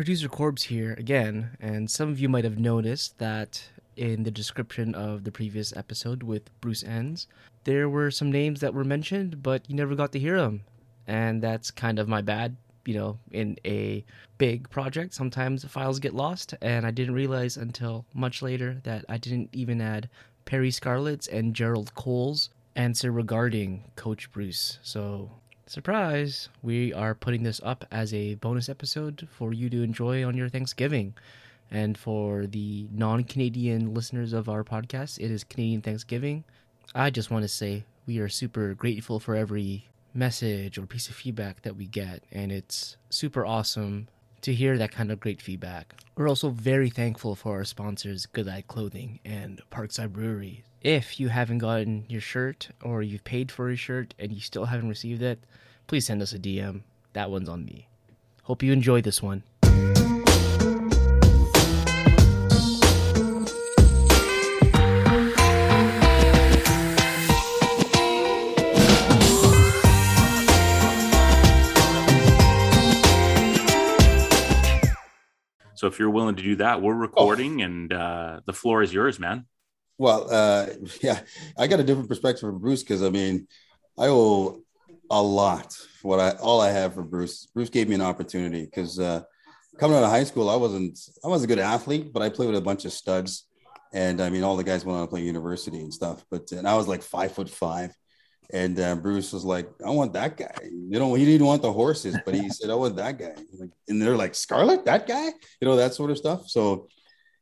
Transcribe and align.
producer 0.00 0.30
Corbs 0.30 0.62
here 0.62 0.94
again, 0.96 1.58
and 1.60 1.90
some 1.90 2.08
of 2.08 2.18
you 2.18 2.26
might 2.26 2.44
have 2.44 2.58
noticed 2.58 3.18
that 3.18 3.62
in 3.96 4.22
the 4.22 4.30
description 4.30 4.94
of 4.94 5.24
the 5.24 5.30
previous 5.30 5.76
episode 5.76 6.22
with 6.22 6.48
Bruce 6.62 6.82
Enns, 6.82 7.26
there 7.64 7.86
were 7.86 8.10
some 8.10 8.32
names 8.32 8.60
that 8.60 8.72
were 8.72 8.82
mentioned, 8.82 9.42
but 9.42 9.68
you 9.68 9.76
never 9.76 9.94
got 9.94 10.10
to 10.12 10.18
hear 10.18 10.40
them, 10.40 10.62
and 11.06 11.42
that's 11.42 11.70
kind 11.70 11.98
of 11.98 12.08
my 12.08 12.22
bad. 12.22 12.56
You 12.86 12.94
know, 12.94 13.18
in 13.30 13.58
a 13.66 14.02
big 14.38 14.70
project, 14.70 15.12
sometimes 15.12 15.64
files 15.64 16.00
get 16.00 16.14
lost, 16.14 16.54
and 16.62 16.86
I 16.86 16.92
didn't 16.92 17.14
realize 17.14 17.58
until 17.58 18.06
much 18.14 18.40
later 18.40 18.80
that 18.84 19.04
I 19.06 19.18
didn't 19.18 19.50
even 19.52 19.82
add 19.82 20.08
Perrie 20.46 20.72
Scarlett's 20.72 21.26
and 21.26 21.54
Gerald 21.54 21.94
Cole's 21.94 22.48
answer 22.74 23.12
regarding 23.12 23.90
Coach 23.96 24.32
Bruce. 24.32 24.78
So 24.82 25.30
surprise, 25.70 26.48
we 26.62 26.92
are 26.92 27.14
putting 27.14 27.44
this 27.44 27.60
up 27.62 27.84
as 27.92 28.12
a 28.12 28.34
bonus 28.34 28.68
episode 28.68 29.28
for 29.30 29.52
you 29.52 29.70
to 29.70 29.82
enjoy 29.82 30.26
on 30.26 30.36
your 30.36 30.48
Thanksgiving. 30.48 31.14
And 31.70 31.96
for 31.96 32.46
the 32.46 32.88
non 32.90 33.22
Canadian 33.22 33.94
listeners 33.94 34.32
of 34.32 34.48
our 34.48 34.64
podcast, 34.64 35.18
it 35.20 35.30
is 35.30 35.44
Canadian 35.44 35.80
Thanksgiving. 35.80 36.42
I 36.92 37.10
just 37.10 37.30
want 37.30 37.44
to 37.44 37.48
say 37.48 37.84
we 38.04 38.18
are 38.18 38.28
super 38.28 38.74
grateful 38.74 39.20
for 39.20 39.36
every 39.36 39.86
message 40.12 40.76
or 40.76 40.86
piece 40.86 41.08
of 41.08 41.14
feedback 41.14 41.62
that 41.62 41.76
we 41.76 41.86
get, 41.86 42.24
and 42.32 42.50
it's 42.50 42.96
super 43.08 43.46
awesome 43.46 44.08
to 44.42 44.54
hear 44.54 44.78
that 44.78 44.92
kind 44.92 45.10
of 45.10 45.20
great 45.20 45.40
feedback. 45.40 45.94
We're 46.16 46.28
also 46.28 46.50
very 46.50 46.90
thankful 46.90 47.34
for 47.34 47.56
our 47.56 47.64
sponsors, 47.64 48.26
Good 48.26 48.48
Eye 48.48 48.64
Clothing 48.66 49.20
and 49.24 49.60
Parkside 49.70 50.12
Brewery. 50.12 50.64
If 50.82 51.20
you 51.20 51.28
haven't 51.28 51.58
gotten 51.58 52.04
your 52.08 52.20
shirt 52.20 52.70
or 52.82 53.02
you've 53.02 53.24
paid 53.24 53.52
for 53.52 53.70
a 53.70 53.76
shirt 53.76 54.14
and 54.18 54.32
you 54.32 54.40
still 54.40 54.66
haven't 54.66 54.88
received 54.88 55.22
it, 55.22 55.44
please 55.86 56.06
send 56.06 56.22
us 56.22 56.32
a 56.32 56.38
DM. 56.38 56.82
That 57.12 57.30
one's 57.30 57.48
on 57.48 57.64
me. 57.64 57.88
Hope 58.44 58.62
you 58.62 58.72
enjoy 58.72 59.00
this 59.00 59.22
one. 59.22 59.42
So 75.80 75.86
if 75.86 75.98
you're 75.98 76.10
willing 76.10 76.36
to 76.36 76.42
do 76.42 76.56
that, 76.56 76.82
we're 76.82 76.92
recording, 76.92 77.62
oh. 77.62 77.64
and 77.64 77.90
uh, 77.90 78.40
the 78.44 78.52
floor 78.52 78.82
is 78.82 78.92
yours, 78.92 79.18
man. 79.18 79.46
Well, 79.96 80.26
uh, 80.30 80.66
yeah, 81.02 81.20
I 81.56 81.68
got 81.68 81.80
a 81.80 81.82
different 81.82 82.10
perspective 82.10 82.42
from 82.42 82.58
Bruce 82.58 82.82
because 82.82 83.02
I 83.02 83.08
mean, 83.08 83.48
I 83.98 84.08
owe 84.08 84.60
a 85.10 85.22
lot 85.22 85.72
for 85.72 86.08
what 86.08 86.20
I 86.20 86.32
all 86.32 86.60
I 86.60 86.70
have 86.70 86.92
for 86.92 87.02
Bruce. 87.02 87.46
Bruce 87.54 87.70
gave 87.70 87.88
me 87.88 87.94
an 87.94 88.02
opportunity 88.02 88.66
because 88.66 89.00
uh, 89.00 89.22
coming 89.78 89.96
out 89.96 90.02
of 90.02 90.10
high 90.10 90.24
school, 90.24 90.50
I 90.50 90.56
wasn't 90.56 90.98
I 91.24 91.28
was 91.28 91.44
a 91.44 91.46
good 91.46 91.58
athlete, 91.58 92.12
but 92.12 92.20
I 92.20 92.28
played 92.28 92.50
with 92.50 92.58
a 92.58 92.60
bunch 92.60 92.84
of 92.84 92.92
studs, 92.92 93.46
and 93.94 94.20
I 94.20 94.28
mean, 94.28 94.44
all 94.44 94.58
the 94.58 94.64
guys 94.64 94.84
went 94.84 94.98
on 94.98 95.06
to 95.06 95.10
play 95.10 95.22
university 95.22 95.80
and 95.80 95.94
stuff. 95.94 96.26
But 96.30 96.52
and 96.52 96.68
I 96.68 96.76
was 96.76 96.88
like 96.88 97.00
five 97.00 97.32
foot 97.32 97.48
five, 97.48 97.96
and 98.52 98.78
uh, 98.80 98.96
Bruce 98.96 99.32
was 99.32 99.44
like, 99.44 99.68
I 99.84 99.90
want 99.90 100.12
that 100.14 100.36
guy. 100.36 100.54
You 100.62 100.98
know, 100.98 101.14
he 101.14 101.24
didn't 101.24 101.46
want 101.46 101.62
the 101.62 101.72
horses, 101.72 102.16
but 102.24 102.34
he 102.34 102.48
said, 102.50 102.70
I 102.70 102.74
want 102.74 102.96
that 102.96 103.18
guy. 103.18 103.34
Like, 103.52 103.70
and 103.88 104.00
they're 104.00 104.16
like, 104.16 104.34
Scarlett, 104.34 104.84
that 104.84 105.06
guy, 105.06 105.26
you 105.26 105.68
know, 105.68 105.76
that 105.76 105.94
sort 105.94 106.10
of 106.10 106.18
stuff. 106.18 106.48
So, 106.48 106.88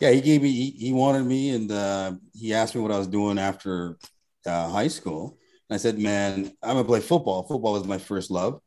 yeah, 0.00 0.10
he 0.10 0.20
gave 0.20 0.42
me, 0.42 0.50
he, 0.50 0.70
he 0.70 0.92
wanted 0.92 1.24
me, 1.24 1.50
and 1.50 1.70
uh, 1.70 2.12
he 2.34 2.54
asked 2.54 2.74
me 2.74 2.80
what 2.80 2.92
I 2.92 2.98
was 2.98 3.06
doing 3.06 3.38
after 3.38 3.98
uh, 4.46 4.68
high 4.68 4.88
school. 4.88 5.38
And 5.68 5.74
I 5.74 5.78
said, 5.78 5.98
man, 5.98 6.52
I'm 6.62 6.74
gonna 6.74 6.84
play 6.84 7.00
football. 7.00 7.46
Football 7.46 7.76
is 7.76 7.86
my 7.86 7.98
first 7.98 8.30
love. 8.30 8.60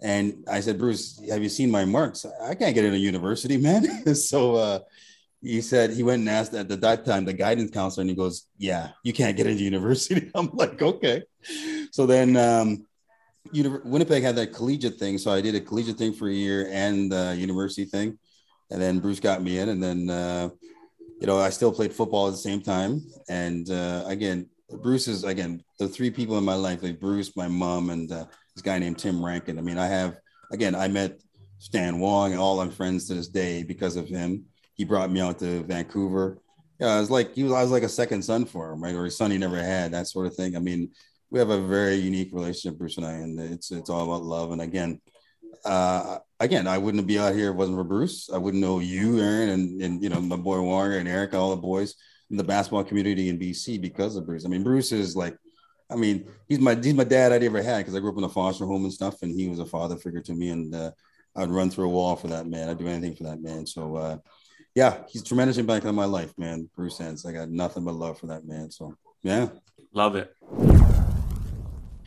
And 0.00 0.44
I 0.48 0.60
said, 0.60 0.78
Bruce, 0.78 1.20
have 1.28 1.42
you 1.42 1.48
seen 1.48 1.70
my 1.70 1.84
marks? 1.84 2.24
I 2.24 2.54
can't 2.54 2.74
get 2.74 2.84
into 2.84 2.98
university, 2.98 3.56
man. 3.56 4.14
so 4.14 4.54
uh, 4.54 4.78
he 5.40 5.60
said 5.60 5.90
he 5.90 6.02
went 6.02 6.20
and 6.20 6.28
asked 6.28 6.54
at 6.54 6.68
the 6.68 6.76
that 6.76 7.04
time 7.04 7.24
the 7.24 7.32
guidance 7.32 7.70
counselor, 7.70 8.02
and 8.02 8.10
he 8.10 8.16
goes, 8.16 8.46
"Yeah, 8.56 8.90
you 9.04 9.12
can't 9.12 9.36
get 9.36 9.46
into 9.46 9.62
university." 9.62 10.30
I'm 10.34 10.50
like, 10.52 10.82
okay. 10.82 11.22
So 11.92 12.06
then, 12.06 12.36
um, 12.36 12.86
Winnipeg 13.52 14.22
had 14.22 14.36
that 14.36 14.52
collegiate 14.52 14.98
thing, 14.98 15.18
so 15.18 15.30
I 15.30 15.40
did 15.40 15.54
a 15.54 15.60
collegiate 15.60 15.96
thing 15.96 16.12
for 16.12 16.28
a 16.28 16.32
year 16.32 16.68
and 16.70 17.10
the 17.10 17.36
university 17.38 17.84
thing, 17.84 18.18
and 18.70 18.82
then 18.82 18.98
Bruce 18.98 19.20
got 19.20 19.42
me 19.42 19.58
in, 19.58 19.68
and 19.68 19.82
then 19.82 20.10
uh, 20.10 20.50
you 21.20 21.26
know 21.26 21.38
I 21.38 21.50
still 21.50 21.72
played 21.72 21.92
football 21.92 22.26
at 22.26 22.32
the 22.32 22.38
same 22.38 22.60
time, 22.60 23.02
and 23.28 23.70
uh, 23.70 24.04
again, 24.06 24.48
Bruce 24.82 25.06
is 25.06 25.22
again 25.22 25.62
the 25.78 25.88
three 25.88 26.10
people 26.10 26.36
in 26.36 26.44
my 26.44 26.56
life, 26.56 26.82
like 26.82 26.98
Bruce, 26.98 27.36
my 27.36 27.48
mom, 27.48 27.90
and 27.90 28.10
uh, 28.10 28.26
this 28.56 28.62
guy 28.62 28.78
named 28.80 28.98
Tim 28.98 29.24
Rankin. 29.24 29.58
I 29.58 29.62
mean, 29.62 29.78
I 29.78 29.86
have 29.86 30.16
again, 30.52 30.74
I 30.74 30.88
met 30.88 31.20
Stan 31.58 32.00
Wong, 32.00 32.32
and 32.32 32.40
all 32.40 32.60
I'm 32.60 32.72
friends 32.72 33.06
to 33.06 33.14
this 33.14 33.28
day 33.28 33.62
because 33.62 33.94
of 33.94 34.08
him 34.08 34.46
he 34.78 34.84
brought 34.84 35.10
me 35.10 35.20
out 35.20 35.40
to 35.40 35.64
Vancouver. 35.64 36.38
Yeah, 36.80 36.94
I 36.94 37.00
was 37.00 37.10
like 37.10 37.34
he 37.34 37.42
was 37.42 37.52
I 37.52 37.62
was 37.62 37.72
like 37.72 37.82
a 37.82 37.88
second 37.88 38.22
son 38.22 38.46
for 38.46 38.72
him, 38.72 38.82
right? 38.82 38.94
Or 38.94 39.04
a 39.04 39.10
son 39.10 39.32
he 39.32 39.36
never 39.36 39.60
had, 39.60 39.92
that 39.92 40.06
sort 40.06 40.26
of 40.26 40.34
thing. 40.34 40.56
I 40.56 40.60
mean, 40.60 40.90
we 41.30 41.40
have 41.40 41.50
a 41.50 41.60
very 41.60 41.96
unique 41.96 42.30
relationship, 42.32 42.78
Bruce 42.78 42.96
and 42.96 43.04
I, 43.04 43.12
and 43.12 43.38
it's 43.38 43.70
it's 43.72 43.90
all 43.90 44.04
about 44.04 44.24
love. 44.24 44.52
And 44.52 44.62
again, 44.62 45.00
uh, 45.64 46.18
again, 46.40 46.68
I 46.68 46.78
wouldn't 46.78 47.06
be 47.06 47.18
out 47.18 47.34
here 47.34 47.48
if 47.48 47.54
it 47.54 47.56
wasn't 47.56 47.78
for 47.78 47.84
Bruce. 47.84 48.30
I 48.32 48.38
wouldn't 48.38 48.62
know 48.62 48.78
you, 48.78 49.18
Aaron, 49.20 49.48
and 49.50 49.82
and 49.82 50.02
you 50.02 50.08
know 50.08 50.20
my 50.20 50.36
boy 50.36 50.60
Warner 50.60 50.98
and 50.98 51.08
Eric, 51.08 51.34
all 51.34 51.50
the 51.50 51.56
boys 51.60 51.96
in 52.30 52.36
the 52.36 52.44
basketball 52.44 52.84
community 52.84 53.28
in 53.28 53.38
BC 53.38 53.80
because 53.80 54.14
of 54.16 54.26
Bruce. 54.26 54.44
I 54.44 54.48
mean, 54.48 54.62
Bruce 54.62 54.92
is 54.92 55.16
like, 55.16 55.36
I 55.90 55.96
mean, 55.96 56.30
he's 56.46 56.60
my 56.60 56.76
he's 56.76 56.94
my 56.94 57.04
dad 57.04 57.32
I'd 57.32 57.42
ever 57.42 57.62
had 57.62 57.78
because 57.78 57.96
I 57.96 58.00
grew 58.00 58.12
up 58.12 58.18
in 58.18 58.24
a 58.24 58.28
foster 58.28 58.66
home 58.66 58.84
and 58.84 58.92
stuff, 58.92 59.22
and 59.22 59.34
he 59.34 59.48
was 59.48 59.58
a 59.58 59.66
father 59.66 59.96
figure 59.96 60.22
to 60.22 60.34
me, 60.34 60.50
and 60.50 60.74
uh, 60.74 60.92
I'd 61.36 61.50
run 61.50 61.70
through 61.70 61.86
a 61.86 61.92
wall 61.92 62.16
for 62.16 62.28
that 62.28 62.46
man. 62.46 62.68
I'd 62.68 62.78
do 62.78 62.86
anything 62.86 63.16
for 63.16 63.24
that 63.24 63.42
man. 63.42 63.66
So 63.66 63.96
uh, 63.96 64.18
yeah, 64.78 64.98
he's 65.08 65.24
tremendous 65.24 65.58
impact 65.58 65.86
on 65.86 65.96
my 65.96 66.04
life, 66.04 66.38
man. 66.38 66.70
Bruce 66.76 67.00
Enns. 67.00 67.26
I 67.26 67.32
got 67.32 67.48
nothing 67.50 67.84
but 67.84 67.94
love 67.94 68.16
for 68.16 68.28
that 68.28 68.46
man. 68.46 68.70
So 68.70 68.94
yeah, 69.24 69.48
love 69.92 70.14
it. 70.14 70.32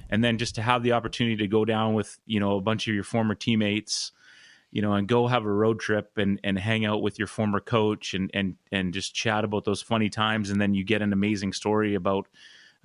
And 0.09 0.23
then 0.23 0.37
just 0.37 0.55
to 0.55 0.61
have 0.61 0.81
the 0.81 0.93
opportunity 0.93 1.35
to 1.35 1.47
go 1.47 1.65
down 1.65 1.95
with 1.95 2.17
you 2.25 2.39
know 2.39 2.55
a 2.55 2.61
bunch 2.61 2.87
of 2.87 2.95
your 2.95 3.03
former 3.03 3.35
teammates, 3.35 4.13
you 4.71 4.81
know, 4.81 4.93
and 4.93 5.05
go 5.05 5.27
have 5.27 5.43
a 5.43 5.51
road 5.51 5.81
trip 5.81 6.17
and 6.17 6.39
and 6.45 6.57
hang 6.57 6.85
out 6.85 7.01
with 7.01 7.19
your 7.19 7.27
former 7.27 7.59
coach 7.59 8.13
and 8.13 8.31
and 8.33 8.55
and 8.71 8.93
just 8.93 9.13
chat 9.13 9.43
about 9.43 9.65
those 9.65 9.81
funny 9.81 10.09
times, 10.09 10.49
and 10.49 10.61
then 10.61 10.73
you 10.73 10.85
get 10.85 11.01
an 11.01 11.11
amazing 11.11 11.51
story 11.51 11.95
about 11.95 12.29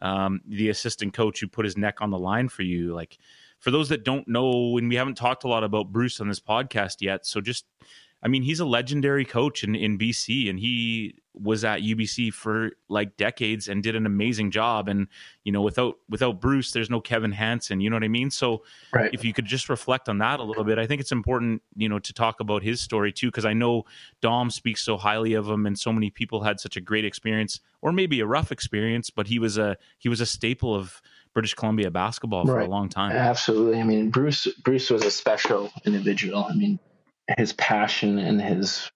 um, 0.01 0.41
the 0.49 0.69
assistant 0.69 1.15
coach 1.15 1.39
who 1.39 1.47
put 1.47 1.65
his 1.65 1.77
neck 1.77 1.99
on 2.01 2.11
the 2.11 2.19
line 2.19 2.49
for 2.49 2.63
you, 2.63 2.93
like 2.93 3.19
for 3.61 3.71
those 3.71 3.89
that 3.91 4.05
don't 4.05 4.27
know, 4.27 4.79
and 4.79 4.89
we 4.89 4.97
haven't 4.97 5.15
talked 5.15 5.45
a 5.45 5.49
lot 5.49 5.63
about 5.63 5.93
Bruce 5.93 6.21
on 6.21 6.27
this 6.27 6.41
podcast 6.41 6.97
yet. 7.03 7.25
So 7.25 7.41
just 7.41 7.67
I 8.27 8.29
mean, 8.29 8.43
he's 8.43 8.59
a 8.59 8.65
legendary 8.65 9.25
coach 9.25 9.63
in, 9.63 9.77
in 9.77 9.99
BC 9.99 10.51
and 10.51 10.59
he 10.59 11.15
was 11.33 11.65
at 11.65 11.79
UBC 11.83 12.33
for 12.33 12.73
like 12.89 13.17
decades 13.17 13.69
and 13.69 13.85
did 13.85 13.95
an 13.95 14.05
amazing 14.05 14.51
job. 14.51 14.89
And, 14.89 15.07
you 15.45 15.53
know, 15.53 15.63
without 15.63 15.99
without 16.09 16.41
Bruce, 16.41 16.73
there's 16.73 16.91
no 16.91 17.01
Kevin 17.01 17.31
Hanson. 17.31 17.81
You 17.81 17.89
know 17.89 17.95
what 17.95 18.03
I 18.03 18.09
mean? 18.09 18.33
So 18.33 18.65
right. 18.93 19.11
if 19.15 19.25
you 19.25 19.33
could 19.33 19.45
just 19.45 19.69
reflect 19.69 20.09
on 20.09 20.19
that 20.19 20.41
a 20.41 20.43
little 20.43 20.65
bit, 20.65 20.77
I 20.77 20.89
think 20.89 21.01
it's 21.01 21.13
important, 21.13 21.63
you 21.77 21.89
know, 21.89 22.01
to 22.01 22.13
talk 22.13 22.41
about 22.41 22.65
his 22.65 22.81
story 22.81 23.13
too, 23.13 23.29
because 23.29 23.45
I 23.45 23.53
know 23.53 23.85
Dom 24.21 24.51
speaks 24.51 24.83
so 24.83 24.97
highly 24.97 25.35
of 25.35 25.49
him 25.49 25.65
and 25.65 25.79
so 25.79 25.93
many 25.93 26.11
people 26.11 26.43
had 26.43 26.59
such 26.59 26.77
a 26.77 26.81
great 26.81 27.05
experience, 27.05 27.61
or 27.81 27.93
maybe 27.93 28.19
a 28.19 28.27
rough 28.27 28.51
experience, 28.51 29.09
but 29.09 29.29
he 29.29 29.39
was 29.39 29.57
a 29.57 29.77
he 29.99 30.09
was 30.09 30.21
a 30.21 30.27
staple 30.27 30.75
of 30.75 31.01
British 31.33 31.55
Columbia 31.55 31.93
basketball 31.93 32.45
for 32.45 32.55
right. 32.55 32.67
a 32.67 32.71
long 32.71 32.89
time. 32.89 33.13
Absolutely. 33.13 33.79
I 33.79 33.85
mean, 33.85 34.11
Bruce 34.11 34.49
Bruce 34.65 34.91
was 34.91 35.05
a 35.05 35.13
special 35.13 35.71
individual. 35.85 36.45
I 36.45 36.55
mean, 36.55 36.81
his 37.37 37.53
passion 37.53 38.19
and 38.19 38.41
his 38.41 38.91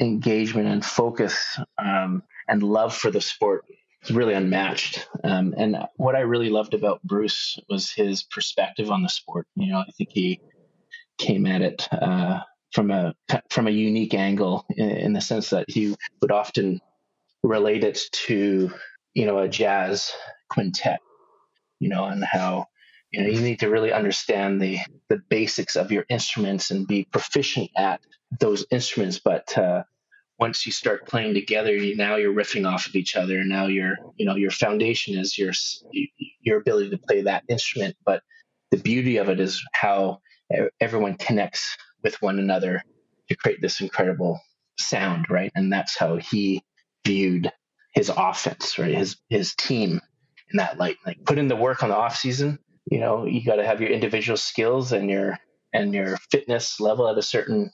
engagement 0.00 0.68
and 0.68 0.84
focus 0.84 1.58
um, 1.78 2.22
and 2.48 2.62
love 2.62 2.94
for 2.94 3.10
the 3.10 3.20
sport 3.20 3.64
is 4.02 4.10
really 4.10 4.34
unmatched. 4.34 5.06
Um, 5.24 5.54
and 5.56 5.76
what 5.96 6.16
I 6.16 6.20
really 6.20 6.50
loved 6.50 6.74
about 6.74 7.02
Bruce 7.02 7.58
was 7.68 7.90
his 7.90 8.22
perspective 8.22 8.90
on 8.90 9.02
the 9.02 9.08
sport. 9.08 9.46
You 9.56 9.72
know, 9.72 9.78
I 9.78 9.90
think 9.92 10.10
he 10.12 10.40
came 11.18 11.46
at 11.46 11.62
it 11.62 11.88
uh, 11.92 12.40
from 12.72 12.90
a 12.90 13.14
from 13.50 13.66
a 13.66 13.72
unique 13.72 14.14
angle 14.14 14.64
in, 14.70 14.90
in 14.90 15.12
the 15.12 15.20
sense 15.20 15.50
that 15.50 15.66
he 15.68 15.94
would 16.20 16.30
often 16.30 16.80
relate 17.42 17.84
it 17.84 18.00
to 18.12 18.70
you 19.14 19.26
know 19.26 19.38
a 19.38 19.48
jazz 19.48 20.12
quintet. 20.48 21.00
You 21.78 21.88
know, 21.88 22.04
and 22.04 22.22
how 22.24 22.66
you 23.12 23.22
know 23.22 23.28
you 23.28 23.40
need 23.40 23.60
to 23.60 23.68
really 23.68 23.92
understand 23.92 24.60
the 24.60 24.78
the 25.08 25.20
basics 25.28 25.76
of 25.76 25.90
your 25.90 26.04
instruments 26.08 26.70
and 26.70 26.86
be 26.86 27.04
proficient 27.04 27.70
at 27.76 28.00
those 28.38 28.64
instruments. 28.70 29.18
But 29.18 29.56
uh, 29.58 29.82
once 30.38 30.64
you 30.64 30.72
start 30.72 31.06
playing 31.06 31.34
together 31.34 31.74
you, 31.74 31.96
now 31.96 32.16
you're 32.16 32.34
riffing 32.34 32.70
off 32.70 32.86
of 32.86 32.94
each 32.94 33.16
other. 33.16 33.42
Now 33.44 33.66
your 33.66 33.96
you 34.16 34.26
know 34.26 34.36
your 34.36 34.50
foundation 34.50 35.18
is 35.18 35.36
your 35.36 35.52
your 36.40 36.58
ability 36.58 36.90
to 36.90 36.98
play 36.98 37.22
that 37.22 37.44
instrument. 37.48 37.96
But 38.04 38.22
the 38.70 38.78
beauty 38.78 39.16
of 39.16 39.28
it 39.28 39.40
is 39.40 39.62
how 39.72 40.20
everyone 40.80 41.14
connects 41.14 41.76
with 42.02 42.20
one 42.22 42.38
another 42.38 42.82
to 43.28 43.36
create 43.36 43.60
this 43.60 43.80
incredible 43.80 44.40
sound 44.78 45.26
right? 45.28 45.50
And 45.54 45.72
that's 45.72 45.98
how 45.98 46.16
he 46.16 46.62
viewed 47.04 47.50
his 47.92 48.08
offense 48.08 48.78
right? 48.78 48.94
His 48.94 49.16
his 49.28 49.54
team 49.56 50.00
in 50.52 50.58
that 50.58 50.78
light. 50.78 50.98
Like 51.04 51.24
put 51.24 51.38
in 51.38 51.48
the 51.48 51.56
work 51.56 51.82
on 51.82 51.88
the 51.88 51.96
off 51.96 52.16
season 52.16 52.60
you 52.86 53.00
know 53.00 53.26
you 53.26 53.44
got 53.44 53.56
to 53.56 53.66
have 53.66 53.80
your 53.80 53.90
individual 53.90 54.36
skills 54.36 54.92
and 54.92 55.10
your 55.10 55.38
and 55.72 55.94
your 55.94 56.16
fitness 56.30 56.80
level 56.80 57.08
at 57.08 57.18
a 57.18 57.22
certain 57.22 57.70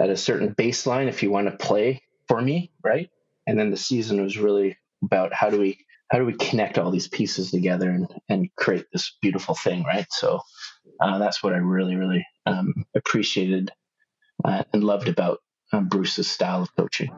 at 0.00 0.10
a 0.10 0.16
certain 0.16 0.54
baseline 0.54 1.08
if 1.08 1.22
you 1.22 1.30
want 1.30 1.48
to 1.50 1.56
play 1.64 2.02
for 2.28 2.40
me, 2.40 2.72
right? 2.84 3.08
And 3.46 3.58
then 3.58 3.70
the 3.70 3.76
season 3.76 4.22
was 4.22 4.36
really 4.36 4.76
about 5.02 5.32
how 5.32 5.50
do 5.50 5.58
we 5.58 5.78
how 6.10 6.18
do 6.18 6.24
we 6.24 6.34
connect 6.34 6.78
all 6.78 6.90
these 6.90 7.08
pieces 7.08 7.50
together 7.50 7.90
and, 7.90 8.06
and 8.28 8.48
create 8.56 8.86
this 8.92 9.16
beautiful 9.20 9.54
thing, 9.54 9.82
right? 9.84 10.06
So 10.10 10.40
uh, 11.00 11.18
that's 11.18 11.42
what 11.42 11.52
I 11.52 11.56
really, 11.56 11.96
really 11.96 12.24
um, 12.46 12.84
appreciated 12.94 13.72
uh, 14.44 14.62
and 14.72 14.84
loved 14.84 15.08
about 15.08 15.38
um, 15.72 15.88
Bruce's 15.88 16.30
style 16.30 16.62
of 16.62 16.74
coaching. 16.76 17.10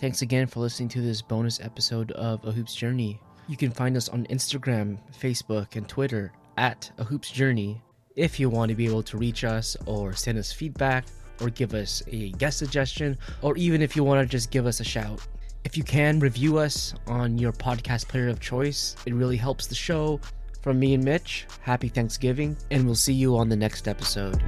Thanks 0.00 0.22
again 0.22 0.46
for 0.46 0.60
listening 0.60 0.88
to 0.90 1.02
this 1.02 1.20
bonus 1.20 1.60
episode 1.60 2.12
of 2.12 2.44
A 2.46 2.52
Hoops 2.52 2.74
Journey. 2.74 3.20
You 3.48 3.56
can 3.56 3.70
find 3.70 3.96
us 3.96 4.08
on 4.08 4.26
Instagram, 4.26 4.98
Facebook, 5.18 5.76
and 5.76 5.88
Twitter 5.88 6.32
at 6.56 6.90
A 6.98 7.04
Hoops 7.04 7.30
Journey 7.30 7.82
if 8.16 8.38
you 8.38 8.50
want 8.50 8.68
to 8.68 8.74
be 8.74 8.86
able 8.86 9.02
to 9.04 9.16
reach 9.16 9.44
us 9.44 9.76
or 9.86 10.12
send 10.12 10.38
us 10.38 10.52
feedback 10.52 11.06
or 11.40 11.50
give 11.50 11.74
us 11.74 12.02
a 12.08 12.30
guest 12.32 12.58
suggestion 12.58 13.18
or 13.40 13.56
even 13.56 13.82
if 13.82 13.96
you 13.96 14.04
want 14.04 14.20
to 14.20 14.30
just 14.30 14.50
give 14.50 14.66
us 14.66 14.80
a 14.80 14.84
shout. 14.84 15.20
If 15.64 15.76
you 15.76 15.84
can, 15.84 16.18
review 16.18 16.58
us 16.58 16.94
on 17.06 17.38
your 17.38 17.52
podcast 17.52 18.08
player 18.08 18.28
of 18.28 18.40
choice. 18.40 18.96
It 19.06 19.14
really 19.14 19.36
helps 19.36 19.66
the 19.66 19.74
show. 19.74 20.20
From 20.60 20.78
me 20.78 20.94
and 20.94 21.04
Mitch, 21.04 21.46
happy 21.60 21.88
Thanksgiving, 21.88 22.56
and 22.70 22.86
we'll 22.86 22.94
see 22.94 23.12
you 23.12 23.36
on 23.36 23.48
the 23.48 23.56
next 23.56 23.88
episode. 23.88 24.40